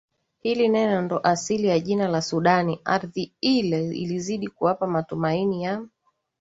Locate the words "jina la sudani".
1.79-2.81